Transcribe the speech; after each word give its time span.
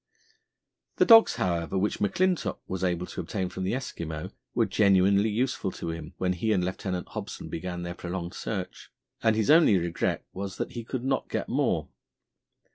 The 0.95 1.05
dogs, 1.05 1.35
however, 1.35 1.77
which 1.77 1.99
McClintock 1.99 2.57
was 2.67 2.83
able 2.83 3.05
to 3.05 3.21
obtain 3.21 3.49
from 3.49 3.65
the 3.65 3.73
Eskimo 3.73 4.31
were 4.55 4.65
genuinely 4.65 5.29
useful 5.29 5.69
to 5.73 5.91
him 5.91 6.15
when 6.17 6.33
he 6.33 6.51
and 6.53 6.65
Lieutenant 6.65 7.09
Hobson 7.09 7.49
began 7.49 7.83
their 7.83 7.93
prolonged 7.93 8.33
search, 8.33 8.89
and 9.21 9.35
his 9.35 9.51
only 9.51 9.77
regret 9.77 10.25
was 10.33 10.57
that 10.57 10.71
he 10.71 10.83
could 10.83 11.03
not 11.03 11.29
get 11.29 11.47
more. 11.47 11.89